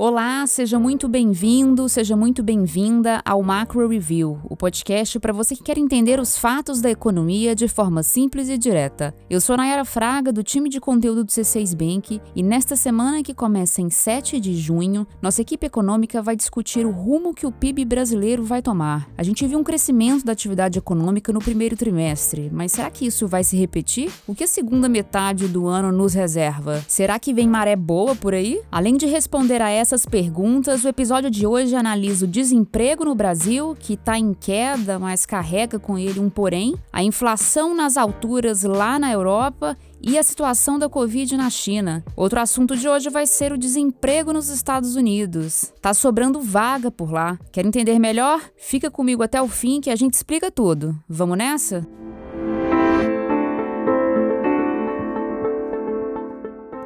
Olá, 0.00 0.46
seja 0.46 0.78
muito 0.78 1.08
bem-vindo, 1.08 1.88
seja 1.88 2.16
muito 2.16 2.40
bem-vinda 2.40 3.20
ao 3.24 3.42
Macro 3.42 3.88
Review, 3.88 4.38
o 4.44 4.56
podcast 4.56 5.18
para 5.18 5.32
você 5.32 5.56
que 5.56 5.62
quer 5.64 5.76
entender 5.76 6.20
os 6.20 6.38
fatos 6.38 6.80
da 6.80 6.88
economia 6.88 7.52
de 7.52 7.66
forma 7.66 8.04
simples 8.04 8.48
e 8.48 8.56
direta. 8.56 9.12
Eu 9.28 9.40
sou 9.40 9.56
Nayara 9.56 9.84
Fraga, 9.84 10.32
do 10.32 10.44
time 10.44 10.68
de 10.68 10.78
conteúdo 10.78 11.24
do 11.24 11.32
C6 11.32 11.74
Bank, 11.74 12.22
e 12.32 12.42
nesta 12.44 12.76
semana 12.76 13.24
que 13.24 13.34
começa 13.34 13.82
em 13.82 13.90
7 13.90 14.38
de 14.38 14.54
junho, 14.54 15.04
nossa 15.20 15.42
equipe 15.42 15.66
econômica 15.66 16.22
vai 16.22 16.36
discutir 16.36 16.86
o 16.86 16.92
rumo 16.92 17.34
que 17.34 17.44
o 17.44 17.50
PIB 17.50 17.84
brasileiro 17.84 18.44
vai 18.44 18.62
tomar. 18.62 19.08
A 19.18 19.24
gente 19.24 19.44
viu 19.48 19.58
um 19.58 19.64
crescimento 19.64 20.24
da 20.24 20.30
atividade 20.30 20.78
econômica 20.78 21.32
no 21.32 21.40
primeiro 21.40 21.76
trimestre, 21.76 22.48
mas 22.52 22.70
será 22.70 22.88
que 22.88 23.04
isso 23.04 23.26
vai 23.26 23.42
se 23.42 23.56
repetir? 23.56 24.12
O 24.28 24.34
que 24.34 24.44
a 24.44 24.48
segunda 24.48 24.88
metade 24.88 25.48
do 25.48 25.66
ano 25.66 25.90
nos 25.90 26.14
reserva? 26.14 26.84
Será 26.86 27.18
que 27.18 27.34
vem 27.34 27.48
maré 27.48 27.74
boa 27.74 28.14
por 28.14 28.32
aí? 28.32 28.62
Além 28.70 28.96
de 28.96 29.04
responder 29.04 29.60
a 29.60 29.68
essa 29.68 29.87
essas 29.88 30.04
perguntas, 30.04 30.84
o 30.84 30.88
episódio 30.88 31.30
de 31.30 31.46
hoje 31.46 31.74
analisa 31.74 32.26
o 32.26 32.28
desemprego 32.28 33.06
no 33.06 33.14
Brasil, 33.14 33.74
que 33.74 33.94
está 33.94 34.18
em 34.18 34.34
queda, 34.34 34.98
mas 34.98 35.24
carrega 35.24 35.78
com 35.78 35.96
ele 35.96 36.20
um 36.20 36.28
porém, 36.28 36.74
a 36.92 37.02
inflação 37.02 37.74
nas 37.74 37.96
alturas 37.96 38.64
lá 38.64 38.98
na 38.98 39.10
Europa 39.10 39.78
e 40.02 40.18
a 40.18 40.22
situação 40.22 40.78
da 40.78 40.90
Covid 40.90 41.38
na 41.38 41.48
China. 41.48 42.04
Outro 42.14 42.38
assunto 42.38 42.76
de 42.76 42.86
hoje 42.86 43.08
vai 43.08 43.26
ser 43.26 43.50
o 43.50 43.56
desemprego 43.56 44.30
nos 44.30 44.50
Estados 44.50 44.94
Unidos. 44.94 45.72
Tá 45.80 45.94
sobrando 45.94 46.38
vaga 46.38 46.90
por 46.90 47.10
lá. 47.10 47.38
Quer 47.50 47.64
entender 47.64 47.98
melhor? 47.98 48.42
Fica 48.58 48.90
comigo 48.90 49.22
até 49.22 49.40
o 49.40 49.48
fim 49.48 49.80
que 49.80 49.88
a 49.88 49.96
gente 49.96 50.12
explica 50.14 50.50
tudo. 50.50 50.94
Vamos 51.08 51.38
nessa? 51.38 52.07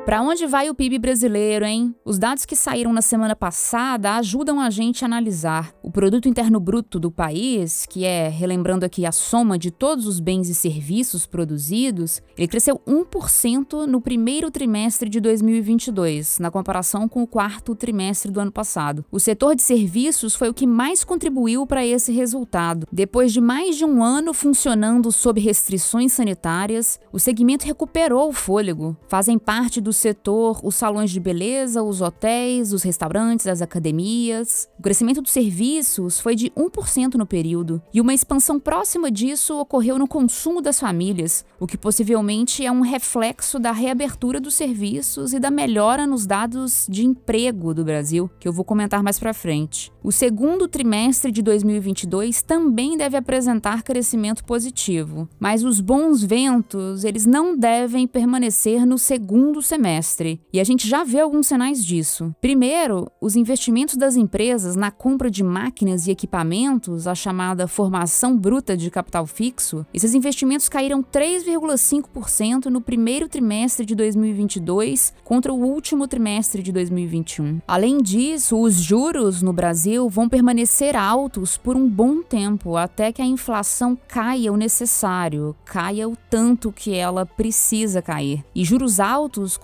Para 0.04 0.20
onde 0.20 0.48
vai 0.48 0.68
o 0.68 0.74
PIB 0.74 0.98
brasileiro, 0.98 1.64
hein? 1.64 1.94
Os 2.04 2.18
dados 2.18 2.44
que 2.44 2.56
saíram 2.56 2.92
na 2.92 3.00
semana 3.00 3.36
passada 3.36 4.16
ajudam 4.16 4.60
a 4.60 4.68
gente 4.68 5.04
a 5.04 5.06
analisar. 5.06 5.72
O 5.80 5.92
produto 5.92 6.28
interno 6.28 6.58
bruto 6.58 6.98
do 6.98 7.08
país, 7.08 7.86
que 7.86 8.04
é, 8.04 8.28
relembrando 8.28 8.84
aqui, 8.84 9.06
a 9.06 9.12
soma 9.12 9.56
de 9.56 9.70
todos 9.70 10.08
os 10.08 10.18
bens 10.18 10.48
e 10.48 10.56
serviços 10.56 11.24
produzidos, 11.24 12.20
ele 12.36 12.48
cresceu 12.48 12.80
1% 12.84 13.86
no 13.86 14.00
primeiro 14.00 14.50
trimestre 14.50 15.08
de 15.08 15.20
2022, 15.20 16.40
na 16.40 16.50
comparação 16.50 17.08
com 17.08 17.22
o 17.22 17.26
quarto 17.26 17.72
trimestre 17.76 18.32
do 18.32 18.40
ano 18.40 18.50
passado. 18.50 19.04
O 19.08 19.20
setor 19.20 19.54
de 19.54 19.62
serviços 19.62 20.34
foi 20.34 20.48
o 20.48 20.54
que 20.54 20.66
mais 20.66 21.04
contribuiu 21.04 21.64
para 21.64 21.86
esse 21.86 22.10
resultado. 22.10 22.88
Depois 22.90 23.32
de 23.32 23.40
mais 23.40 23.76
de 23.76 23.84
um 23.84 24.02
ano 24.02 24.34
funcionando 24.34 25.12
sob 25.12 25.40
restrições 25.40 26.12
sanitárias, 26.12 26.98
o 27.12 27.20
segmento 27.20 27.64
recuperou 27.64 28.30
o 28.30 28.32
fôlego. 28.32 28.96
Fazem 29.06 29.38
parte 29.38 29.80
do 29.80 29.91
do 29.92 29.94
setor 29.94 30.58
os 30.62 30.74
salões 30.74 31.10
de 31.10 31.20
beleza, 31.20 31.82
os 31.82 32.00
hotéis, 32.00 32.72
os 32.72 32.82
restaurantes, 32.82 33.46
as 33.46 33.60
academias. 33.60 34.66
O 34.78 34.82
crescimento 34.82 35.20
dos 35.20 35.30
serviços 35.30 36.18
foi 36.18 36.34
de 36.34 36.50
1% 36.52 37.14
no 37.14 37.26
período, 37.26 37.82
e 37.92 38.00
uma 38.00 38.14
expansão 38.14 38.58
próxima 38.58 39.10
disso 39.10 39.58
ocorreu 39.58 39.98
no 39.98 40.08
consumo 40.08 40.62
das 40.62 40.80
famílias, 40.80 41.44
o 41.60 41.66
que 41.66 41.76
possivelmente 41.76 42.64
é 42.64 42.72
um 42.72 42.80
reflexo 42.80 43.58
da 43.58 43.70
reabertura 43.70 44.40
dos 44.40 44.54
serviços 44.54 45.34
e 45.34 45.38
da 45.38 45.50
melhora 45.50 46.06
nos 46.06 46.24
dados 46.24 46.86
de 46.88 47.04
emprego 47.04 47.74
do 47.74 47.84
Brasil, 47.84 48.30
que 48.40 48.48
eu 48.48 48.52
vou 48.52 48.64
comentar 48.64 49.02
mais 49.02 49.18
para 49.18 49.34
frente. 49.34 49.92
O 50.02 50.10
segundo 50.10 50.66
trimestre 50.66 51.30
de 51.30 51.42
2022 51.42 52.40
também 52.40 52.96
deve 52.96 53.18
apresentar 53.18 53.82
crescimento 53.82 54.42
positivo, 54.42 55.28
mas 55.38 55.62
os 55.62 55.82
bons 55.82 56.24
ventos, 56.24 57.04
eles 57.04 57.26
não 57.26 57.54
devem 57.54 58.06
permanecer 58.06 58.86
no 58.86 58.96
segundo 58.96 59.60
semestre 59.60 59.81
semestre, 59.82 60.40
e 60.52 60.60
a 60.60 60.64
gente 60.64 60.88
já 60.88 61.02
vê 61.02 61.18
alguns 61.18 61.48
sinais 61.48 61.84
disso. 61.84 62.32
Primeiro, 62.40 63.10
os 63.20 63.34
investimentos 63.34 63.96
das 63.96 64.14
empresas 64.14 64.76
na 64.76 64.92
compra 64.92 65.28
de 65.28 65.42
máquinas 65.42 66.06
e 66.06 66.12
equipamentos, 66.12 67.08
a 67.08 67.16
chamada 67.16 67.66
formação 67.66 68.38
bruta 68.38 68.76
de 68.76 68.88
capital 68.90 69.26
fixo, 69.26 69.84
esses 69.92 70.14
investimentos 70.14 70.68
caíram 70.68 71.02
3,5% 71.02 72.66
no 72.66 72.80
primeiro 72.80 73.28
trimestre 73.28 73.84
de 73.84 73.96
2022 73.96 75.12
contra 75.24 75.52
o 75.52 75.60
último 75.60 76.06
trimestre 76.06 76.62
de 76.62 76.70
2021. 76.70 77.60
Além 77.66 78.00
disso, 78.00 78.56
os 78.60 78.74
juros 78.74 79.42
no 79.42 79.52
Brasil 79.52 80.08
vão 80.08 80.28
permanecer 80.28 80.94
altos 80.94 81.56
por 81.56 81.76
um 81.76 81.88
bom 81.88 82.22
tempo, 82.22 82.76
até 82.76 83.12
que 83.12 83.20
a 83.20 83.26
inflação 83.26 83.98
caia 84.06 84.52
o 84.52 84.56
necessário, 84.56 85.56
caia 85.64 86.08
o 86.08 86.16
tanto 86.30 86.70
que 86.70 86.94
ela 86.94 87.26
precisa 87.26 88.00
cair. 88.00 88.44
E 88.54 88.64
juros 88.64 89.00
altos 89.00 89.56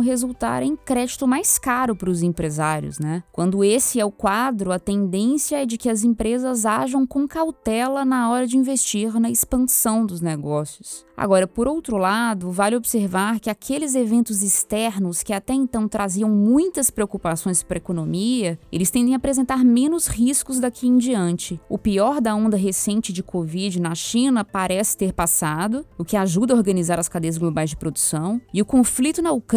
resultar 0.00 0.62
em 0.62 0.76
crédito 0.76 1.26
mais 1.26 1.58
caro 1.58 1.94
para 1.94 2.10
os 2.10 2.22
empresários, 2.22 2.98
né? 2.98 3.22
Quando 3.32 3.64
esse 3.64 4.00
é 4.00 4.04
o 4.04 4.10
quadro, 4.10 4.72
a 4.72 4.78
tendência 4.78 5.62
é 5.62 5.66
de 5.66 5.76
que 5.76 5.88
as 5.88 6.04
empresas 6.04 6.66
ajam 6.66 7.06
com 7.06 7.26
cautela 7.26 8.04
na 8.04 8.30
hora 8.30 8.46
de 8.46 8.56
investir 8.56 9.18
na 9.20 9.30
expansão 9.30 10.04
dos 10.04 10.20
negócios. 10.20 11.04
Agora, 11.16 11.46
por 11.46 11.68
outro 11.68 11.96
lado, 11.98 12.50
vale 12.50 12.74
observar 12.74 13.38
que 13.38 13.50
aqueles 13.50 13.94
eventos 13.94 14.42
externos 14.42 15.22
que 15.22 15.32
até 15.32 15.52
então 15.52 15.86
traziam 15.86 16.28
muitas 16.28 16.90
preocupações 16.90 17.62
para 17.62 17.76
a 17.76 17.78
economia, 17.78 18.58
eles 18.72 18.90
tendem 18.90 19.14
a 19.14 19.18
apresentar 19.18 19.64
menos 19.64 20.06
riscos 20.06 20.58
daqui 20.58 20.88
em 20.88 20.96
diante. 20.96 21.60
O 21.68 21.78
pior 21.78 22.20
da 22.20 22.34
onda 22.34 22.56
recente 22.56 23.12
de 23.12 23.22
Covid 23.22 23.80
na 23.80 23.94
China 23.94 24.44
parece 24.44 24.96
ter 24.96 25.12
passado, 25.12 25.86
o 25.96 26.04
que 26.04 26.16
ajuda 26.16 26.54
a 26.54 26.56
organizar 26.56 26.98
as 26.98 27.08
cadeias 27.08 27.38
globais 27.38 27.70
de 27.70 27.76
produção, 27.76 28.40
e 28.52 28.60
o 28.60 28.66
conflito 28.66 29.22
na 29.22 29.32
Ucrânia, 29.32 29.51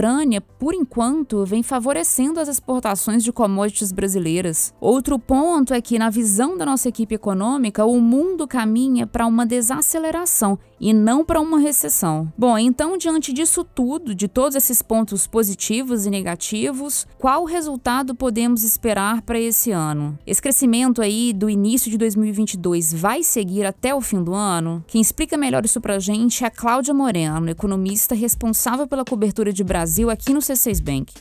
por 0.57 0.73
enquanto, 0.73 1.45
vem 1.45 1.63
favorecendo 1.63 2.39
as 2.39 2.49
exportações 2.49 3.23
de 3.23 3.31
commodities 3.31 3.93
brasileiras. 3.93 4.73
Outro 4.81 5.17
ponto 5.17 5.73
é 5.73 5.79
que, 5.79 5.97
na 5.97 6.09
visão 6.09 6.57
da 6.57 6.65
nossa 6.65 6.89
equipe 6.89 7.15
econômica, 7.15 7.85
o 7.85 8.01
mundo 8.01 8.45
caminha 8.45 9.07
para 9.07 9.25
uma 9.25 9.45
desaceleração 9.45 10.59
e 10.79 10.93
não 10.93 11.23
para 11.23 11.41
uma 11.41 11.59
recessão. 11.59 12.31
Bom, 12.37 12.57
então, 12.57 12.97
diante 12.97 13.33
disso 13.33 13.63
tudo, 13.63 14.13
de 14.13 14.27
todos 14.27 14.55
esses 14.55 14.81
pontos 14.81 15.27
positivos 15.27 16.05
e 16.05 16.09
negativos, 16.09 17.07
qual 17.17 17.45
resultado 17.45 18.15
podemos 18.15 18.63
esperar 18.63 19.21
para 19.21 19.39
esse 19.39 19.71
ano? 19.71 20.17
Esse 20.25 20.41
crescimento 20.41 21.01
aí 21.01 21.33
do 21.33 21.49
início 21.49 21.89
de 21.89 21.97
2022 21.97 22.93
vai 22.93 23.23
seguir 23.23 23.65
até 23.65 23.93
o 23.93 24.01
fim 24.01 24.23
do 24.23 24.33
ano? 24.33 24.83
Quem 24.87 25.01
explica 25.01 25.37
melhor 25.37 25.65
isso 25.65 25.81
para 25.81 25.95
a 25.95 25.99
gente 25.99 26.43
é 26.43 26.47
a 26.47 26.51
Cláudia 26.51 26.93
Moreno, 26.93 27.49
economista 27.49 28.15
responsável 28.15 28.87
pela 28.87 29.05
cobertura 29.05 29.51
de 29.51 29.63
Brasil 29.63 30.09
aqui 30.09 30.33
no 30.33 30.39
C6 30.39 30.81
Bank. 30.81 31.13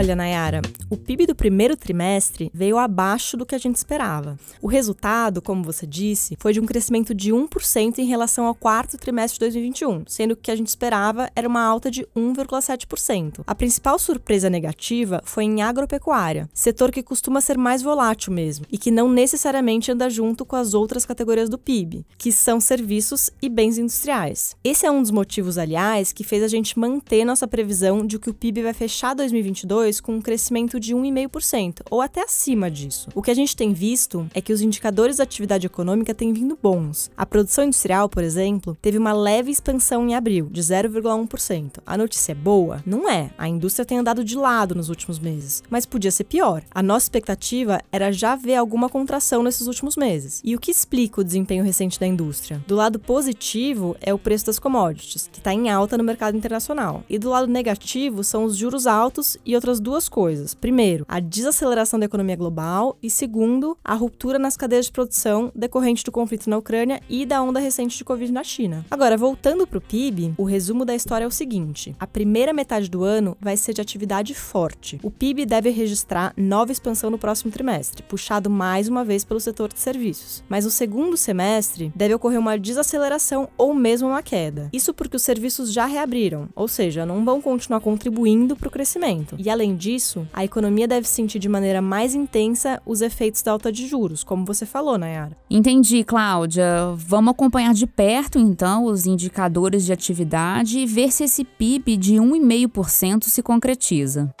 Olha, 0.00 0.16
Nayara, 0.16 0.62
o 0.88 0.96
PIB 0.96 1.26
do 1.26 1.34
primeiro 1.34 1.76
trimestre 1.76 2.50
veio 2.54 2.78
abaixo 2.78 3.36
do 3.36 3.44
que 3.44 3.54
a 3.54 3.58
gente 3.58 3.76
esperava. 3.76 4.38
O 4.62 4.66
resultado, 4.66 5.42
como 5.42 5.62
você 5.62 5.86
disse, 5.86 6.38
foi 6.40 6.54
de 6.54 6.58
um 6.58 6.64
crescimento 6.64 7.14
de 7.14 7.34
1% 7.34 7.98
em 7.98 8.06
relação 8.06 8.46
ao 8.46 8.54
quarto 8.54 8.96
trimestre 8.96 9.34
de 9.34 9.40
2021, 9.40 10.04
sendo 10.06 10.34
que 10.34 10.40
o 10.40 10.42
que 10.44 10.50
a 10.50 10.56
gente 10.56 10.68
esperava 10.68 11.30
era 11.36 11.46
uma 11.46 11.62
alta 11.62 11.90
de 11.90 12.06
1,7%. 12.16 13.42
A 13.46 13.54
principal 13.54 13.98
surpresa 13.98 14.48
negativa 14.48 15.20
foi 15.22 15.44
em 15.44 15.60
agropecuária, 15.60 16.48
setor 16.54 16.90
que 16.90 17.02
costuma 17.02 17.42
ser 17.42 17.58
mais 17.58 17.82
volátil 17.82 18.32
mesmo 18.32 18.64
e 18.72 18.78
que 18.78 18.90
não 18.90 19.06
necessariamente 19.06 19.92
anda 19.92 20.08
junto 20.08 20.46
com 20.46 20.56
as 20.56 20.72
outras 20.72 21.04
categorias 21.04 21.50
do 21.50 21.58
PIB, 21.58 22.06
que 22.16 22.32
são 22.32 22.58
serviços 22.58 23.28
e 23.42 23.50
bens 23.50 23.76
industriais. 23.76 24.56
Esse 24.64 24.86
é 24.86 24.90
um 24.90 25.02
dos 25.02 25.10
motivos, 25.10 25.58
aliás, 25.58 26.10
que 26.10 26.24
fez 26.24 26.42
a 26.42 26.48
gente 26.48 26.78
manter 26.78 27.22
nossa 27.22 27.46
previsão 27.46 28.06
de 28.06 28.18
que 28.18 28.30
o 28.30 28.34
PIB 28.34 28.62
vai 28.62 28.72
fechar 28.72 29.12
2022 29.12 29.89
com 29.98 30.16
um 30.16 30.20
crescimento 30.20 30.78
de 30.78 30.94
1,5%, 30.94 31.80
ou 31.90 32.02
até 32.02 32.22
acima 32.22 32.70
disso. 32.70 33.08
O 33.14 33.22
que 33.22 33.30
a 33.30 33.34
gente 33.34 33.56
tem 33.56 33.72
visto 33.72 34.28
é 34.34 34.40
que 34.42 34.52
os 34.52 34.60
indicadores 34.60 35.16
da 35.16 35.24
atividade 35.24 35.66
econômica 35.66 36.14
têm 36.14 36.34
vindo 36.34 36.58
bons. 36.62 37.10
A 37.16 37.24
produção 37.24 37.64
industrial, 37.64 38.08
por 38.08 38.22
exemplo, 38.22 38.76
teve 38.82 38.98
uma 38.98 39.14
leve 39.14 39.50
expansão 39.50 40.06
em 40.06 40.14
abril, 40.14 40.48
de 40.50 40.60
0,1%. 40.60 41.78
A 41.86 41.96
notícia 41.96 42.32
é 42.32 42.34
boa? 42.34 42.82
Não 42.84 43.08
é. 43.08 43.30
A 43.38 43.48
indústria 43.48 43.86
tem 43.86 43.98
andado 43.98 44.22
de 44.22 44.36
lado 44.36 44.74
nos 44.74 44.90
últimos 44.90 45.18
meses, 45.18 45.62
mas 45.70 45.86
podia 45.86 46.10
ser 46.10 46.24
pior. 46.24 46.62
A 46.70 46.82
nossa 46.82 47.06
expectativa 47.06 47.80
era 47.90 48.12
já 48.12 48.36
ver 48.36 48.56
alguma 48.56 48.88
contração 48.88 49.42
nesses 49.42 49.66
últimos 49.66 49.96
meses. 49.96 50.42
E 50.44 50.54
o 50.54 50.60
que 50.60 50.70
explica 50.70 51.20
o 51.20 51.24
desempenho 51.24 51.64
recente 51.64 51.98
da 51.98 52.06
indústria? 52.06 52.62
Do 52.66 52.76
lado 52.76 52.98
positivo 52.98 53.96
é 54.00 54.12
o 54.12 54.18
preço 54.18 54.46
das 54.46 54.58
commodities, 54.58 55.28
que 55.32 55.38
está 55.38 55.54
em 55.54 55.70
alta 55.70 55.96
no 55.96 56.04
mercado 56.04 56.36
internacional. 56.36 57.02
E 57.08 57.18
do 57.18 57.30
lado 57.30 57.46
negativo 57.46 58.22
são 58.22 58.44
os 58.44 58.56
juros 58.56 58.86
altos 58.86 59.36
e 59.44 59.54
outras 59.54 59.79
as 59.80 59.82
duas 59.82 60.08
coisas. 60.08 60.54
Primeiro, 60.54 61.06
a 61.08 61.18
desaceleração 61.18 61.98
da 61.98 62.04
economia 62.04 62.36
global 62.36 62.98
e 63.02 63.08
segundo, 63.08 63.76
a 63.82 63.94
ruptura 63.94 64.38
nas 64.38 64.56
cadeias 64.56 64.86
de 64.86 64.92
produção 64.92 65.50
decorrente 65.54 66.04
do 66.04 66.12
conflito 66.12 66.50
na 66.50 66.58
Ucrânia 66.58 67.00
e 67.08 67.24
da 67.24 67.42
onda 67.42 67.58
recente 67.58 67.96
de 67.96 68.04
Covid 68.04 68.30
na 68.30 68.44
China. 68.44 68.84
Agora, 68.90 69.16
voltando 69.16 69.66
para 69.66 69.78
o 69.78 69.80
PIB, 69.80 70.34
o 70.36 70.44
resumo 70.44 70.84
da 70.84 70.94
história 70.94 71.24
é 71.24 71.26
o 71.26 71.30
seguinte: 71.30 71.96
a 71.98 72.06
primeira 72.06 72.52
metade 72.52 72.90
do 72.90 73.02
ano 73.02 73.36
vai 73.40 73.56
ser 73.56 73.72
de 73.72 73.80
atividade 73.80 74.34
forte. 74.34 75.00
O 75.02 75.10
PIB 75.10 75.46
deve 75.46 75.70
registrar 75.70 76.34
nova 76.36 76.72
expansão 76.72 77.08
no 77.08 77.18
próximo 77.18 77.50
trimestre, 77.50 78.02
puxado 78.02 78.50
mais 78.50 78.86
uma 78.86 79.02
vez 79.02 79.24
pelo 79.24 79.40
setor 79.40 79.72
de 79.72 79.80
serviços. 79.80 80.44
Mas 80.48 80.66
no 80.66 80.70
segundo 80.70 81.16
semestre 81.16 81.90
deve 81.96 82.14
ocorrer 82.14 82.38
uma 82.38 82.58
desaceleração 82.58 83.48
ou 83.56 83.74
mesmo 83.74 84.08
uma 84.08 84.22
queda. 84.22 84.68
Isso 84.72 84.92
porque 84.92 85.16
os 85.16 85.22
serviços 85.22 85.72
já 85.72 85.86
reabriram, 85.86 86.48
ou 86.54 86.68
seja, 86.68 87.06
não 87.06 87.24
vão 87.24 87.40
continuar 87.40 87.80
contribuindo 87.80 88.54
para 88.54 88.68
o 88.68 88.70
crescimento. 88.70 89.36
E 89.38 89.48
além 89.48 89.69
disso, 89.74 90.26
a 90.32 90.44
economia 90.44 90.86
deve 90.86 91.06
sentir 91.06 91.38
de 91.38 91.48
maneira 91.48 91.80
mais 91.80 92.14
intensa 92.14 92.80
os 92.84 93.00
efeitos 93.00 93.42
da 93.42 93.52
alta 93.52 93.70
de 93.70 93.86
juros, 93.86 94.24
como 94.24 94.44
você 94.44 94.66
falou, 94.66 94.98
Nayara. 94.98 95.36
Entendi, 95.48 96.04
Cláudia. 96.04 96.92
Vamos 96.96 97.32
acompanhar 97.32 97.74
de 97.74 97.86
perto 97.86 98.38
então 98.38 98.84
os 98.84 99.06
indicadores 99.06 99.84
de 99.84 99.92
atividade 99.92 100.78
e 100.78 100.86
ver 100.86 101.12
se 101.12 101.24
esse 101.24 101.44
PIB 101.44 101.96
de 101.96 102.14
1,5% 102.14 103.24
se 103.24 103.42
concretiza. 103.42 104.34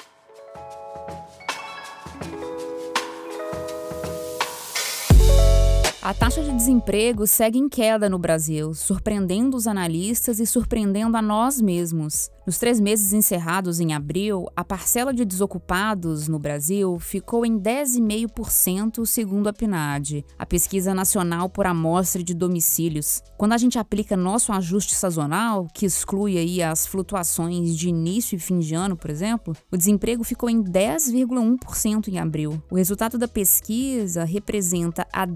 A 6.02 6.14
taxa 6.14 6.42
de 6.42 6.50
desemprego 6.50 7.26
segue 7.26 7.58
em 7.58 7.68
queda 7.68 8.08
no 8.08 8.18
Brasil, 8.18 8.72
surpreendendo 8.72 9.54
os 9.54 9.66
analistas 9.66 10.40
e 10.40 10.46
surpreendendo 10.46 11.14
a 11.14 11.20
nós 11.20 11.60
mesmos. 11.60 12.30
Nos 12.46 12.56
três 12.56 12.80
meses 12.80 13.12
encerrados 13.12 13.80
em 13.80 13.92
abril, 13.92 14.46
a 14.56 14.64
parcela 14.64 15.12
de 15.12 15.26
desocupados 15.26 16.26
no 16.26 16.38
Brasil 16.38 16.98
ficou 16.98 17.44
em 17.44 17.60
10,5%, 17.60 19.04
segundo 19.04 19.48
a 19.48 19.52
PNAD, 19.52 20.24
a 20.38 20.46
Pesquisa 20.46 20.94
Nacional 20.94 21.50
por 21.50 21.66
Amostra 21.66 22.22
de 22.22 22.32
Domicílios. 22.32 23.22
Quando 23.36 23.52
a 23.52 23.58
gente 23.58 23.78
aplica 23.78 24.16
nosso 24.16 24.52
ajuste 24.52 24.94
sazonal, 24.94 25.68
que 25.74 25.84
exclui 25.84 26.38
aí 26.38 26.62
as 26.62 26.86
flutuações 26.86 27.76
de 27.76 27.90
início 27.90 28.36
e 28.36 28.38
fim 28.38 28.58
de 28.58 28.74
ano, 28.74 28.96
por 28.96 29.10
exemplo, 29.10 29.54
o 29.70 29.76
desemprego 29.76 30.24
ficou 30.24 30.48
em 30.48 30.64
10,1% 30.64 32.08
em 32.08 32.18
abril. 32.18 32.60
O 32.70 32.76
resultado 32.76 33.18
da 33.18 33.28
pesquisa 33.28 34.24
representa 34.24 35.06
a 35.12 35.26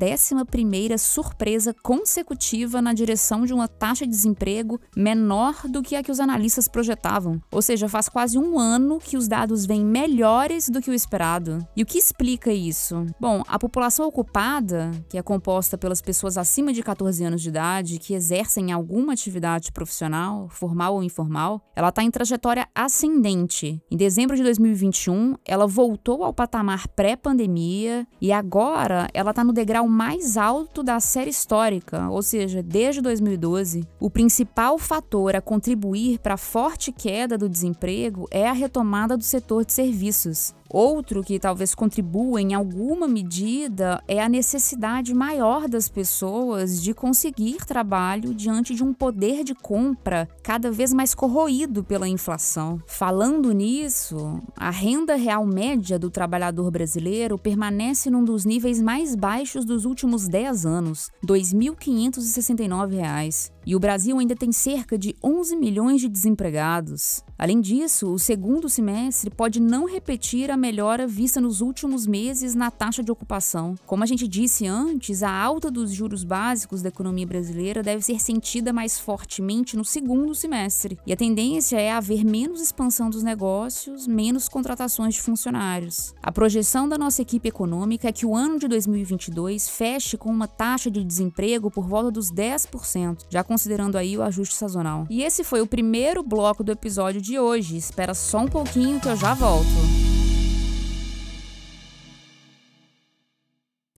11ª 0.62 0.98
surpresa 0.98 1.74
consecutiva 1.82 2.82
na 2.82 2.92
direção 2.92 3.44
de 3.44 3.54
uma 3.54 3.68
taxa 3.68 4.04
de 4.04 4.10
desemprego 4.10 4.80
menor 4.96 5.62
do 5.68 5.82
que 5.82 5.96
a 5.96 6.02
que 6.02 6.10
os 6.10 6.20
analistas 6.20 6.68
projetaram 6.68 7.04
estavam. 7.04 7.40
Ou 7.52 7.60
seja, 7.60 7.88
faz 7.88 8.08
quase 8.08 8.38
um 8.38 8.58
ano 8.58 8.98
que 8.98 9.16
os 9.16 9.28
dados 9.28 9.66
vêm 9.66 9.84
melhores 9.84 10.68
do 10.68 10.80
que 10.80 10.90
o 10.90 10.94
esperado. 10.94 11.58
E 11.76 11.82
o 11.82 11.86
que 11.86 11.98
explica 11.98 12.52
isso? 12.52 13.06
Bom, 13.20 13.42
a 13.46 13.58
população 13.58 14.06
ocupada, 14.06 14.90
que 15.08 15.18
é 15.18 15.22
composta 15.22 15.76
pelas 15.76 16.00
pessoas 16.00 16.38
acima 16.38 16.72
de 16.72 16.82
14 16.82 17.24
anos 17.24 17.42
de 17.42 17.48
idade 17.50 17.98
que 17.98 18.14
exercem 18.14 18.72
alguma 18.72 19.12
atividade 19.12 19.70
profissional, 19.70 20.48
formal 20.48 20.94
ou 20.94 21.02
informal, 21.02 21.60
ela 21.76 21.90
está 21.90 22.02
em 22.02 22.10
trajetória 22.10 22.66
ascendente. 22.74 23.80
Em 23.90 23.96
dezembro 23.96 24.36
de 24.36 24.42
2021, 24.42 25.36
ela 25.44 25.66
voltou 25.66 26.24
ao 26.24 26.32
patamar 26.32 26.88
pré-pandemia 26.88 28.06
e 28.20 28.32
agora 28.32 29.08
ela 29.12 29.30
está 29.30 29.44
no 29.44 29.52
degrau 29.52 29.86
mais 29.86 30.36
alto 30.36 30.43
da 30.82 31.00
série 31.00 31.30
histórica, 31.30 32.10
ou 32.10 32.20
seja, 32.20 32.62
desde 32.62 33.00
2012. 33.00 33.88
O 33.98 34.10
principal 34.10 34.78
fator 34.78 35.34
a 35.34 35.40
contribuir 35.40 36.18
para 36.18 36.34
a 36.34 36.36
forte 36.36 36.92
queda 36.92 37.38
do 37.38 37.48
desemprego 37.48 38.28
é 38.30 38.46
a 38.46 38.52
retomada 38.52 39.16
do 39.16 39.24
setor 39.24 39.64
de 39.64 39.72
serviços. 39.72 40.54
Outro 40.74 41.22
que 41.22 41.38
talvez 41.38 41.72
contribua 41.72 42.42
em 42.42 42.52
alguma 42.52 43.06
medida 43.06 44.02
é 44.08 44.20
a 44.20 44.28
necessidade 44.28 45.14
maior 45.14 45.68
das 45.68 45.88
pessoas 45.88 46.82
de 46.82 46.92
conseguir 46.92 47.64
trabalho 47.64 48.34
diante 48.34 48.74
de 48.74 48.82
um 48.82 48.92
poder 48.92 49.44
de 49.44 49.54
compra 49.54 50.28
cada 50.42 50.72
vez 50.72 50.92
mais 50.92 51.14
corroído 51.14 51.84
pela 51.84 52.08
inflação. 52.08 52.82
Falando 52.88 53.52
nisso, 53.52 54.42
a 54.56 54.70
renda 54.70 55.14
real 55.14 55.46
média 55.46 55.96
do 55.96 56.10
trabalhador 56.10 56.72
brasileiro 56.72 57.38
permanece 57.38 58.10
num 58.10 58.24
dos 58.24 58.44
níveis 58.44 58.82
mais 58.82 59.14
baixos 59.14 59.64
dos 59.64 59.84
últimos 59.84 60.26
10 60.26 60.66
anos, 60.66 61.08
R$ 61.22 61.28
2.569. 61.28 63.53
E 63.66 63.74
o 63.74 63.80
Brasil 63.80 64.18
ainda 64.18 64.36
tem 64.36 64.52
cerca 64.52 64.98
de 64.98 65.16
11 65.22 65.56
milhões 65.56 66.00
de 66.00 66.08
desempregados. 66.08 67.22
Além 67.38 67.60
disso, 67.60 68.12
o 68.12 68.18
segundo 68.18 68.68
semestre 68.68 69.30
pode 69.30 69.60
não 69.60 69.86
repetir 69.86 70.50
a 70.50 70.56
melhora 70.56 71.06
vista 71.06 71.40
nos 71.40 71.60
últimos 71.60 72.06
meses 72.06 72.54
na 72.54 72.70
taxa 72.70 73.02
de 73.02 73.10
ocupação. 73.10 73.74
Como 73.86 74.02
a 74.02 74.06
gente 74.06 74.28
disse 74.28 74.66
antes, 74.66 75.22
a 75.22 75.30
alta 75.30 75.70
dos 75.70 75.90
juros 75.90 76.22
básicos 76.22 76.80
da 76.80 76.88
economia 76.88 77.26
brasileira 77.26 77.82
deve 77.82 78.02
ser 78.02 78.20
sentida 78.20 78.72
mais 78.72 79.00
fortemente 79.00 79.76
no 79.76 79.84
segundo 79.84 80.34
semestre. 80.34 80.98
E 81.06 81.12
a 81.12 81.16
tendência 81.16 81.80
é 81.80 81.90
haver 81.90 82.24
menos 82.24 82.60
expansão 82.60 83.10
dos 83.10 83.22
negócios, 83.22 84.06
menos 84.06 84.48
contratações 84.48 85.14
de 85.14 85.22
funcionários. 85.22 86.14
A 86.22 86.30
projeção 86.30 86.88
da 86.88 86.96
nossa 86.96 87.22
equipe 87.22 87.48
econômica 87.48 88.08
é 88.08 88.12
que 88.12 88.26
o 88.26 88.36
ano 88.36 88.58
de 88.58 88.68
2022 88.68 89.68
feche 89.68 90.16
com 90.16 90.30
uma 90.30 90.46
taxa 90.46 90.90
de 90.90 91.02
desemprego 91.02 91.70
por 91.70 91.88
volta 91.88 92.10
dos 92.10 92.30
10%, 92.30 93.26
já 93.28 93.42
considerando 93.54 93.96
aí 93.96 94.18
o 94.18 94.22
ajuste 94.22 94.56
sazonal. 94.56 95.06
E 95.08 95.22
esse 95.22 95.44
foi 95.44 95.60
o 95.60 95.66
primeiro 95.66 96.24
bloco 96.24 96.64
do 96.64 96.72
episódio 96.72 97.20
de 97.20 97.38
hoje. 97.38 97.76
Espera 97.76 98.12
só 98.12 98.38
um 98.40 98.48
pouquinho 98.48 98.98
que 98.98 99.08
eu 99.08 99.16
já 99.16 99.32
volto. 99.32 99.64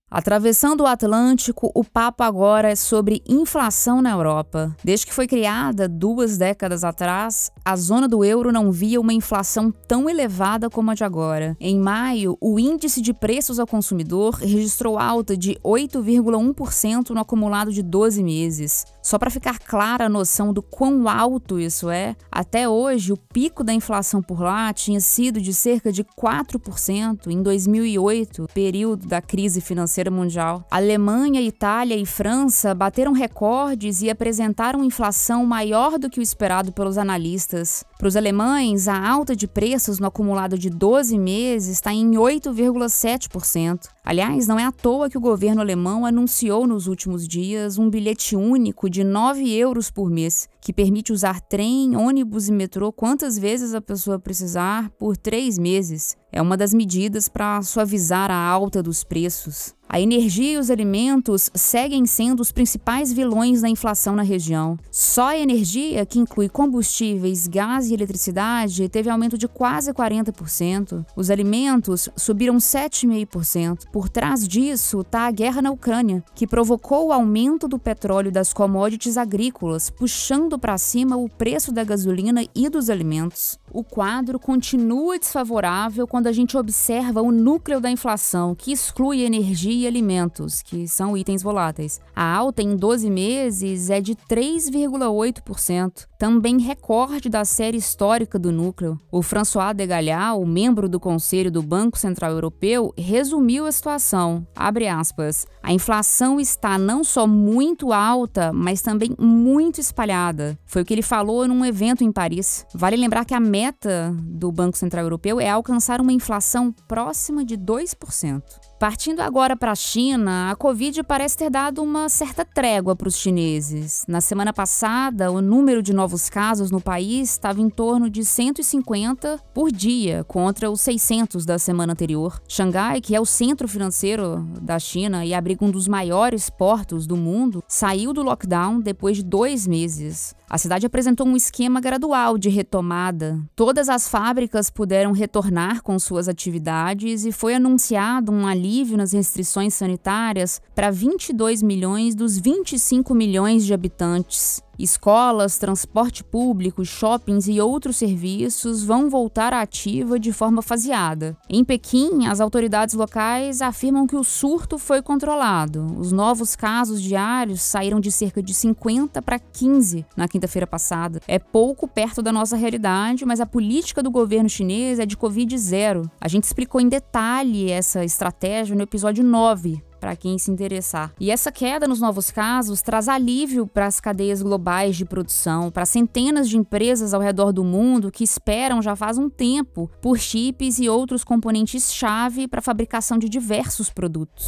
Atravessando 0.08 0.82
o 0.82 0.86
Atlântico, 0.86 1.70
o 1.74 1.82
papo 1.82 2.22
agora 2.22 2.70
é 2.70 2.76
sobre 2.76 3.22
inflação 3.28 4.00
na 4.00 4.10
Europa. 4.12 4.74
Desde 4.84 5.04
que 5.04 5.12
foi 5.12 5.26
criada 5.26 5.88
duas 5.88 6.38
décadas 6.38 6.84
atrás, 6.84 7.50
a 7.64 7.76
zona 7.76 8.06
do 8.06 8.24
euro 8.24 8.52
não 8.52 8.70
via 8.70 9.00
uma 9.00 9.12
inflação 9.12 9.70
tão 9.70 10.08
elevada 10.08 10.70
como 10.70 10.90
a 10.90 10.94
de 10.94 11.02
agora. 11.02 11.56
Em 11.58 11.78
maio, 11.78 12.36
o 12.40 12.58
índice 12.58 13.00
de 13.00 13.12
preços 13.12 13.58
ao 13.58 13.66
consumidor 13.66 14.36
registrou 14.36 14.98
alta 14.98 15.36
de 15.36 15.58
8,1% 15.64 17.10
no 17.10 17.20
acumulado 17.20 17.72
de 17.72 17.82
12 17.82 18.22
meses. 18.22 18.86
Só 19.06 19.20
para 19.20 19.30
ficar 19.30 19.60
clara 19.60 20.06
a 20.06 20.08
noção 20.08 20.52
do 20.52 20.60
quão 20.60 21.08
alto 21.08 21.60
isso 21.60 21.88
é, 21.88 22.16
até 22.28 22.68
hoje 22.68 23.12
o 23.12 23.16
pico 23.16 23.62
da 23.62 23.72
inflação 23.72 24.20
por 24.20 24.40
lá 24.40 24.72
tinha 24.72 24.98
sido 24.98 25.40
de 25.40 25.54
cerca 25.54 25.92
de 25.92 26.02
4% 26.02 27.28
em 27.28 27.40
2008, 27.40 28.48
período 28.52 29.06
da 29.06 29.22
crise 29.22 29.60
financeira 29.60 30.10
mundial. 30.10 30.66
Alemanha, 30.68 31.40
Itália 31.40 31.94
e 31.94 32.04
França 32.04 32.74
bateram 32.74 33.12
recordes 33.12 34.02
e 34.02 34.10
apresentaram 34.10 34.82
inflação 34.82 35.46
maior 35.46 36.00
do 36.00 36.10
que 36.10 36.18
o 36.18 36.22
esperado 36.22 36.72
pelos 36.72 36.98
analistas. 36.98 37.84
Para 37.98 38.08
os 38.08 38.16
alemães, 38.16 38.88
a 38.88 39.08
alta 39.08 39.34
de 39.34 39.48
preços 39.48 39.98
no 39.98 40.06
acumulado 40.06 40.58
de 40.58 40.68
12 40.68 41.18
meses 41.18 41.70
está 41.70 41.94
em 41.94 42.10
8,7%. 42.10 43.88
Aliás, 44.04 44.46
não 44.46 44.58
é 44.58 44.64
à 44.64 44.70
toa 44.70 45.08
que 45.08 45.16
o 45.16 45.20
governo 45.20 45.62
alemão 45.62 46.04
anunciou 46.04 46.66
nos 46.66 46.86
últimos 46.86 47.26
dias 47.26 47.78
um 47.78 47.88
bilhete 47.88 48.36
único 48.36 48.90
de 48.90 49.02
9 49.02 49.50
euros 49.50 49.90
por 49.90 50.10
mês, 50.10 50.46
que 50.60 50.74
permite 50.74 51.10
usar 51.10 51.40
trem, 51.40 51.96
ônibus 51.96 52.48
e 52.48 52.52
metrô 52.52 52.92
quantas 52.92 53.38
vezes 53.38 53.72
a 53.72 53.80
pessoa 53.80 54.18
precisar 54.18 54.90
por 54.98 55.16
três 55.16 55.58
meses. 55.58 56.16
É 56.32 56.42
uma 56.42 56.56
das 56.56 56.74
medidas 56.74 57.28
para 57.28 57.62
suavizar 57.62 58.30
a 58.30 58.36
alta 58.36 58.82
dos 58.82 59.04
preços. 59.04 59.74
A 59.88 60.00
energia 60.00 60.54
e 60.54 60.58
os 60.58 60.68
alimentos 60.68 61.48
seguem 61.54 62.06
sendo 62.06 62.40
os 62.40 62.50
principais 62.50 63.12
vilões 63.12 63.62
da 63.62 63.68
inflação 63.68 64.16
na 64.16 64.22
região. 64.22 64.76
Só 64.90 65.28
a 65.28 65.38
energia, 65.38 66.04
que 66.04 66.18
inclui 66.18 66.48
combustíveis, 66.48 67.46
gás 67.46 67.88
e 67.88 67.94
eletricidade, 67.94 68.88
teve 68.88 69.08
aumento 69.08 69.38
de 69.38 69.46
quase 69.46 69.92
40%. 69.92 71.06
Os 71.14 71.30
alimentos 71.30 72.08
subiram 72.16 72.56
7,5%. 72.56 73.84
Por 73.92 74.08
trás 74.08 74.46
disso 74.46 75.02
está 75.02 75.28
a 75.28 75.30
guerra 75.30 75.62
na 75.62 75.70
Ucrânia, 75.70 76.24
que 76.34 76.48
provocou 76.48 77.06
o 77.06 77.12
aumento 77.12 77.68
do 77.68 77.78
petróleo 77.78 78.32
das 78.32 78.52
commodities 78.52 79.16
agrícolas, 79.16 79.88
puxando 79.88 80.58
para 80.58 80.76
cima 80.78 81.16
o 81.16 81.28
preço 81.28 81.70
da 81.70 81.84
gasolina 81.84 82.44
e 82.56 82.68
dos 82.68 82.90
alimentos. 82.90 83.56
O 83.76 83.84
quadro 83.84 84.40
continua 84.40 85.18
desfavorável 85.18 86.06
quando 86.06 86.28
a 86.28 86.32
gente 86.32 86.56
observa 86.56 87.20
o 87.20 87.30
núcleo 87.30 87.78
da 87.78 87.90
inflação, 87.90 88.54
que 88.54 88.72
exclui 88.72 89.20
energia 89.20 89.84
e 89.84 89.86
alimentos, 89.86 90.62
que 90.62 90.88
são 90.88 91.14
itens 91.14 91.42
voláteis. 91.42 92.00
A 92.14 92.24
alta 92.24 92.62
em 92.62 92.74
12 92.74 93.10
meses 93.10 93.90
é 93.90 94.00
de 94.00 94.14
3,8%, 94.14 96.06
também 96.18 96.58
recorde 96.58 97.28
da 97.28 97.44
série 97.44 97.76
histórica 97.76 98.38
do 98.38 98.50
núcleo. 98.50 98.98
O 99.12 99.20
François 99.20 99.76
Degalhau, 99.76 100.46
membro 100.46 100.88
do 100.88 100.98
Conselho 100.98 101.50
do 101.50 101.62
Banco 101.62 101.98
Central 101.98 102.30
Europeu, 102.30 102.94
resumiu 102.96 103.66
a 103.66 103.72
situação. 103.72 104.46
Aspas. 104.56 105.46
A 105.62 105.70
inflação 105.70 106.40
está 106.40 106.78
não 106.78 107.04
só 107.04 107.26
muito 107.26 107.92
alta, 107.92 108.52
mas 108.54 108.80
também 108.80 109.14
muito 109.18 109.80
espalhada. 109.80 110.58
Foi 110.64 110.80
o 110.80 110.84
que 110.84 110.94
ele 110.94 111.02
falou 111.02 111.46
num 111.46 111.62
evento 111.62 112.02
em 112.02 112.10
Paris. 112.10 112.64
Vale 112.72 112.96
lembrar 112.96 113.26
que 113.26 113.34
a 113.34 113.40
meta 113.40 113.65
meta 113.66 114.14
do 114.22 114.52
Banco 114.52 114.78
Central 114.78 115.04
Europeu 115.04 115.40
é 115.40 115.48
alcançar 115.48 116.00
uma 116.00 116.12
inflação 116.12 116.72
próxima 116.86 117.44
de 117.44 117.56
2%. 117.56 118.42
Partindo 118.78 119.20
agora 119.20 119.56
para 119.56 119.72
a 119.72 119.74
China, 119.74 120.50
a 120.50 120.54
Covid 120.54 121.02
parece 121.02 121.34
ter 121.38 121.48
dado 121.48 121.82
uma 121.82 122.10
certa 122.10 122.44
trégua 122.44 122.94
para 122.94 123.08
os 123.08 123.16
chineses. 123.16 124.04
Na 124.06 124.20
semana 124.20 124.52
passada, 124.52 125.32
o 125.32 125.40
número 125.40 125.82
de 125.82 125.94
novos 125.94 126.28
casos 126.28 126.70
no 126.70 126.78
país 126.78 127.30
estava 127.30 127.58
em 127.58 127.70
torno 127.70 128.10
de 128.10 128.22
150 128.22 129.40
por 129.54 129.72
dia, 129.72 130.24
contra 130.24 130.70
os 130.70 130.82
600 130.82 131.46
da 131.46 131.58
semana 131.58 131.94
anterior. 131.94 132.38
Xangai, 132.46 133.00
que 133.00 133.16
é 133.16 133.20
o 133.20 133.24
centro 133.24 133.66
financeiro 133.66 134.46
da 134.60 134.78
China 134.78 135.24
e 135.24 135.32
abriga 135.32 135.64
um 135.64 135.70
dos 135.70 135.88
maiores 135.88 136.50
portos 136.50 137.06
do 137.06 137.16
mundo, 137.16 137.64
saiu 137.66 138.12
do 138.12 138.22
lockdown 138.22 138.78
depois 138.78 139.16
de 139.16 139.22
dois 139.22 139.66
meses. 139.66 140.34
A 140.50 140.58
cidade 140.58 140.84
apresentou 140.84 141.26
um 141.26 141.34
esquema 141.34 141.80
gradual 141.80 142.36
de 142.36 142.50
retomada. 142.50 143.40
Todas 143.56 143.88
as 143.88 144.06
fábricas 144.06 144.68
puderam 144.68 145.12
retornar 145.12 145.82
com 145.82 145.98
suas 145.98 146.28
atividades 146.28 147.24
e 147.24 147.32
foi 147.32 147.54
anunciado 147.54 148.30
um 148.30 148.46
alívio 148.46 148.65
nas 148.96 149.12
restrições 149.12 149.74
sanitárias 149.74 150.60
para 150.74 150.90
22 150.90 151.62
milhões 151.62 152.14
dos 152.14 152.38
25 152.38 153.14
milhões 153.14 153.64
de 153.64 153.72
habitantes. 153.72 154.62
Escolas, 154.78 155.58
transporte 155.58 156.22
público, 156.22 156.84
shoppings 156.84 157.48
e 157.48 157.60
outros 157.60 157.96
serviços 157.96 158.82
vão 158.82 159.08
voltar 159.08 159.52
à 159.52 159.60
ativa 159.60 160.18
de 160.18 160.32
forma 160.32 160.62
faseada. 160.62 161.36
Em 161.48 161.64
Pequim, 161.64 162.26
as 162.26 162.40
autoridades 162.40 162.94
locais 162.94 163.62
afirmam 163.62 164.06
que 164.06 164.16
o 164.16 164.24
surto 164.24 164.78
foi 164.78 165.00
controlado. 165.00 165.86
Os 165.98 166.12
novos 166.12 166.54
casos 166.54 167.00
diários 167.00 167.62
saíram 167.62 168.00
de 168.00 168.12
cerca 168.12 168.42
de 168.42 168.52
50 168.52 169.22
para 169.22 169.38
15 169.38 170.04
na 170.16 170.28
quinta-feira 170.28 170.66
passada. 170.66 171.20
É 171.26 171.38
pouco 171.38 171.88
perto 171.88 172.22
da 172.22 172.32
nossa 172.32 172.56
realidade, 172.56 173.24
mas 173.24 173.40
a 173.40 173.46
política 173.46 174.02
do 174.02 174.10
governo 174.10 174.48
chinês 174.48 174.98
é 174.98 175.06
de 175.06 175.16
Covid 175.16 175.56
zero. 175.58 176.10
A 176.20 176.28
gente 176.28 176.44
explicou 176.44 176.80
em 176.80 176.88
detalhe 176.88 177.70
essa 177.70 178.04
estratégia 178.04 178.76
no 178.76 178.82
episódio 178.82 179.24
9 179.24 179.82
para 180.06 180.14
quem 180.14 180.38
se 180.38 180.52
interessar. 180.52 181.12
E 181.18 181.32
essa 181.32 181.50
queda 181.50 181.88
nos 181.88 181.98
novos 181.98 182.30
casos 182.30 182.80
traz 182.80 183.08
alívio 183.08 183.66
para 183.66 183.86
as 183.86 183.98
cadeias 183.98 184.40
globais 184.40 184.94
de 184.94 185.04
produção, 185.04 185.68
para 185.68 185.84
centenas 185.84 186.48
de 186.48 186.56
empresas 186.56 187.12
ao 187.12 187.20
redor 187.20 187.50
do 187.50 187.64
mundo 187.64 188.12
que 188.12 188.22
esperam 188.22 188.80
já 188.80 188.94
faz 188.94 189.18
um 189.18 189.28
tempo 189.28 189.90
por 190.00 190.16
chips 190.16 190.78
e 190.78 190.88
outros 190.88 191.24
componentes-chave 191.24 192.46
para 192.46 192.60
a 192.60 192.62
fabricação 192.62 193.18
de 193.18 193.28
diversos 193.28 193.90
produtos. 193.90 194.46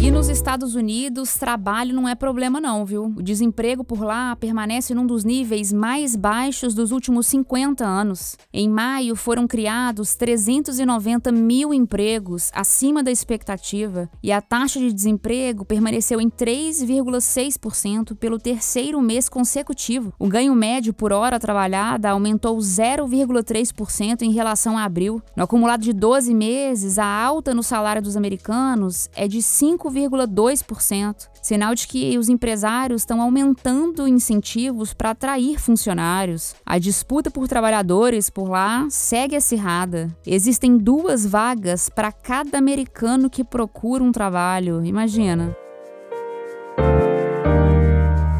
E 0.00 0.12
nos 0.12 0.28
Estados 0.28 0.76
Unidos, 0.76 1.34
trabalho 1.34 1.92
não 1.92 2.08
é 2.08 2.14
problema 2.14 2.60
não, 2.60 2.86
viu? 2.86 3.06
O 3.16 3.22
desemprego 3.22 3.82
por 3.82 4.00
lá 4.00 4.36
permanece 4.36 4.94
num 4.94 5.04
dos 5.04 5.24
níveis 5.24 5.72
mais 5.72 6.14
baixos 6.14 6.72
dos 6.72 6.92
últimos 6.92 7.26
50 7.26 7.84
anos. 7.84 8.36
Em 8.52 8.68
maio, 8.68 9.16
foram 9.16 9.48
criados 9.48 10.14
390 10.14 11.32
mil 11.32 11.74
empregos, 11.74 12.52
acima 12.54 13.02
da 13.02 13.10
expectativa, 13.10 14.08
e 14.22 14.30
a 14.30 14.40
taxa 14.40 14.78
de 14.78 14.92
desemprego 14.92 15.64
permaneceu 15.64 16.20
em 16.20 16.30
3,6% 16.30 18.14
pelo 18.14 18.38
terceiro 18.38 19.02
mês 19.02 19.28
consecutivo. 19.28 20.12
O 20.16 20.28
ganho 20.28 20.54
médio 20.54 20.94
por 20.94 21.12
hora 21.12 21.40
trabalhada 21.40 22.10
aumentou 22.10 22.56
0,3% 22.56 24.22
em 24.22 24.30
relação 24.30 24.78
a 24.78 24.84
abril. 24.84 25.20
No 25.34 25.42
acumulado 25.42 25.80
de 25.80 25.92
12 25.92 26.32
meses, 26.32 27.00
a 27.00 27.04
alta 27.04 27.52
no 27.52 27.64
salário 27.64 28.00
dos 28.00 28.16
americanos 28.16 29.10
é 29.12 29.26
de 29.26 29.42
5 29.42 29.87
5,2%, 29.90 31.28
sinal 31.42 31.74
de 31.74 31.86
que 31.86 32.16
os 32.18 32.28
empresários 32.28 33.02
estão 33.02 33.20
aumentando 33.20 34.06
incentivos 34.06 34.92
para 34.92 35.10
atrair 35.10 35.58
funcionários. 35.60 36.54
A 36.64 36.78
disputa 36.78 37.30
por 37.30 37.48
trabalhadores 37.48 38.30
por 38.30 38.48
lá 38.48 38.86
segue 38.90 39.36
acirrada. 39.36 40.14
Existem 40.26 40.76
duas 40.76 41.26
vagas 41.26 41.88
para 41.88 42.12
cada 42.12 42.58
americano 42.58 43.30
que 43.30 43.44
procura 43.44 44.04
um 44.04 44.12
trabalho, 44.12 44.84
imagina. 44.84 45.56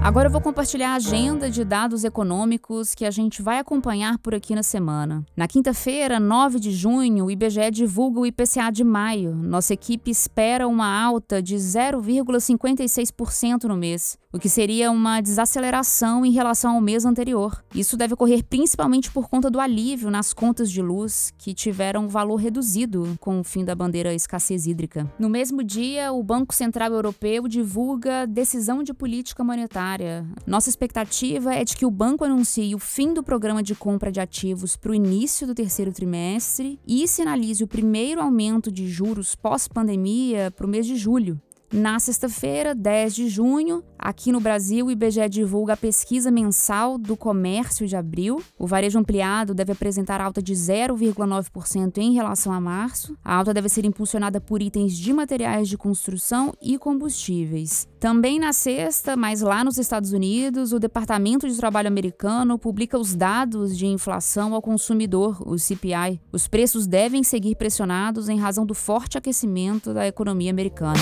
Agora 0.00 0.28
eu 0.28 0.32
vou 0.32 0.40
compartilhar 0.40 0.92
a 0.92 0.94
agenda 0.94 1.50
de 1.50 1.64
dados 1.64 2.04
econômicos 2.04 2.94
que 2.94 3.04
a 3.04 3.10
gente 3.10 3.42
vai 3.42 3.58
acompanhar 3.58 4.16
por 4.18 4.32
aqui 4.34 4.54
na 4.54 4.62
semana. 4.62 5.26
Na 5.36 5.48
quinta-feira, 5.48 6.20
9 6.20 6.60
de 6.60 6.70
junho, 6.70 7.24
o 7.26 7.30
IBGE 7.30 7.70
divulga 7.70 8.20
o 8.20 8.26
IPCA 8.26 8.70
de 8.72 8.84
maio. 8.84 9.34
Nossa 9.34 9.74
equipe 9.74 10.10
espera 10.10 10.66
uma 10.68 10.86
alta 10.86 11.42
de 11.42 11.56
0,56% 11.56 13.64
no 13.64 13.76
mês 13.76 14.16
o 14.30 14.38
que 14.38 14.48
seria 14.48 14.90
uma 14.90 15.22
desaceleração 15.22 16.24
em 16.24 16.30
relação 16.30 16.74
ao 16.74 16.82
mês 16.82 17.06
anterior. 17.06 17.64
Isso 17.74 17.96
deve 17.96 18.12
ocorrer 18.12 18.44
principalmente 18.44 19.10
por 19.10 19.26
conta 19.26 19.50
do 19.50 19.58
alívio 19.58 20.10
nas 20.10 20.34
contas 20.34 20.70
de 20.70 20.82
luz, 20.82 21.32
que 21.38 21.54
tiveram 21.54 22.08
valor 22.08 22.36
reduzido 22.36 23.16
com 23.20 23.40
o 23.40 23.44
fim 23.44 23.64
da 23.64 23.74
bandeira 23.74 24.12
escassez 24.12 24.66
hídrica. 24.66 25.10
No 25.18 25.30
mesmo 25.30 25.64
dia, 25.64 26.12
o 26.12 26.22
Banco 26.22 26.54
Central 26.54 26.92
Europeu 26.92 27.48
divulga 27.48 28.26
decisão 28.26 28.82
de 28.82 28.92
política 28.92 29.42
monetária. 29.42 30.26
Nossa 30.46 30.68
expectativa 30.68 31.54
é 31.54 31.64
de 31.64 31.74
que 31.74 31.86
o 31.86 31.90
banco 31.90 32.22
anuncie 32.22 32.74
o 32.74 32.78
fim 32.78 33.14
do 33.14 33.22
programa 33.22 33.62
de 33.62 33.74
compra 33.74 34.12
de 34.12 34.20
ativos 34.20 34.76
para 34.76 34.90
o 34.90 34.94
início 34.94 35.46
do 35.46 35.54
terceiro 35.54 35.90
trimestre 35.90 36.78
e 36.86 37.08
sinalize 37.08 37.64
o 37.64 37.68
primeiro 37.68 38.20
aumento 38.20 38.70
de 38.70 38.86
juros 38.88 39.34
pós-pandemia 39.34 40.50
para 40.50 40.66
o 40.66 40.68
mês 40.68 40.86
de 40.86 40.96
julho. 40.96 41.40
Na 41.70 42.00
sexta-feira, 42.00 42.74
10 42.74 43.14
de 43.14 43.28
junho, 43.28 43.84
aqui 43.98 44.32
no 44.32 44.40
Brasil, 44.40 44.86
o 44.86 44.90
IBGE 44.90 45.28
divulga 45.28 45.72
a 45.72 45.76
pesquisa 45.76 46.30
mensal 46.30 46.96
do 46.96 47.16
comércio 47.16 47.86
de 47.86 47.96
abril. 47.96 48.42
O 48.58 48.66
varejo 48.66 48.98
ampliado 48.98 49.54
deve 49.54 49.72
apresentar 49.72 50.20
alta 50.20 50.40
de 50.40 50.54
0,9% 50.54 51.98
em 51.98 52.14
relação 52.14 52.52
a 52.52 52.60
março. 52.60 53.16
A 53.24 53.34
alta 53.34 53.52
deve 53.52 53.68
ser 53.68 53.84
impulsionada 53.84 54.40
por 54.40 54.62
itens 54.62 54.96
de 54.96 55.12
materiais 55.12 55.68
de 55.68 55.76
construção 55.76 56.54
e 56.62 56.78
combustíveis. 56.78 57.88
Também 57.98 58.38
na 58.38 58.52
sexta, 58.52 59.16
mas 59.16 59.40
lá 59.40 59.64
nos 59.64 59.76
Estados 59.76 60.12
Unidos, 60.12 60.72
o 60.72 60.78
Departamento 60.78 61.48
de 61.48 61.56
Trabalho 61.56 61.88
americano 61.88 62.58
publica 62.58 62.98
os 62.98 63.14
dados 63.14 63.76
de 63.76 63.86
inflação 63.86 64.54
ao 64.54 64.62
consumidor, 64.62 65.42
o 65.46 65.58
CPI. 65.58 66.20
Os 66.32 66.46
preços 66.46 66.86
devem 66.86 67.24
seguir 67.24 67.56
pressionados 67.56 68.28
em 68.28 68.38
razão 68.38 68.64
do 68.64 68.74
forte 68.74 69.18
aquecimento 69.18 69.92
da 69.92 70.06
economia 70.06 70.50
americana. 70.50 71.00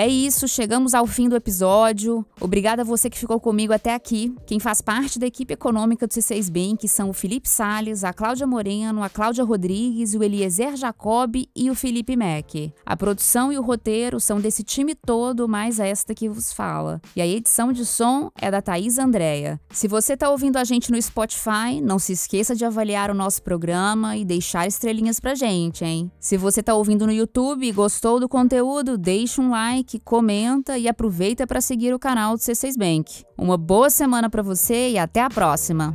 É 0.00 0.08
isso, 0.08 0.48
chegamos 0.48 0.94
ao 0.94 1.06
fim 1.06 1.28
do 1.28 1.36
episódio. 1.36 2.24
Obrigada 2.40 2.80
a 2.80 2.84
você 2.86 3.10
que 3.10 3.18
ficou 3.18 3.38
comigo 3.38 3.70
até 3.74 3.94
aqui. 3.94 4.34
Quem 4.46 4.58
faz 4.58 4.80
parte 4.80 5.18
da 5.18 5.26
equipe 5.26 5.52
econômica 5.52 6.06
do 6.06 6.10
C6 6.10 6.50
Bank 6.50 6.88
são 6.88 7.10
o 7.10 7.12
Felipe 7.12 7.46
Sales, 7.46 8.02
a 8.02 8.10
Cláudia 8.10 8.46
Moreno, 8.46 9.02
a 9.02 9.10
Cláudia 9.10 9.44
Rodrigues, 9.44 10.14
o 10.14 10.24
Eliezer 10.24 10.74
Jacob 10.74 11.36
e 11.54 11.70
o 11.70 11.74
Felipe 11.74 12.16
Mack. 12.16 12.72
A 12.86 12.96
produção 12.96 13.52
e 13.52 13.58
o 13.58 13.62
roteiro 13.62 14.18
são 14.18 14.40
desse 14.40 14.64
time 14.64 14.94
todo, 14.94 15.46
mais 15.46 15.78
esta 15.78 16.14
que 16.14 16.30
vos 16.30 16.50
fala. 16.50 16.98
E 17.14 17.20
a 17.20 17.26
edição 17.26 17.70
de 17.70 17.84
som 17.84 18.30
é 18.40 18.50
da 18.50 18.62
Thaís 18.62 18.96
Andréia. 18.96 19.60
Se 19.68 19.86
você 19.86 20.14
está 20.14 20.30
ouvindo 20.30 20.56
a 20.56 20.64
gente 20.64 20.90
no 20.90 21.02
Spotify, 21.02 21.78
não 21.82 21.98
se 21.98 22.14
esqueça 22.14 22.56
de 22.56 22.64
avaliar 22.64 23.10
o 23.10 23.14
nosso 23.14 23.42
programa 23.42 24.16
e 24.16 24.24
deixar 24.24 24.66
estrelinhas 24.66 25.20
pra 25.20 25.34
gente, 25.34 25.84
hein? 25.84 26.10
Se 26.18 26.38
você 26.38 26.60
está 26.60 26.72
ouvindo 26.72 27.04
no 27.04 27.12
YouTube 27.12 27.66
e 27.66 27.70
gostou 27.70 28.18
do 28.18 28.30
conteúdo, 28.30 28.96
deixe 28.96 29.38
um 29.42 29.50
like 29.50 29.89
like, 29.90 30.00
comenta 30.00 30.78
e 30.78 30.88
aproveita 30.88 31.46
para 31.46 31.60
seguir 31.60 31.92
o 31.92 31.98
canal 31.98 32.36
do 32.36 32.40
C6 32.40 32.76
Bank. 32.76 33.24
Uma 33.36 33.56
boa 33.56 33.90
semana 33.90 34.30
para 34.30 34.42
você 34.42 34.90
e 34.90 34.98
até 34.98 35.20
a 35.20 35.28
próxima! 35.28 35.94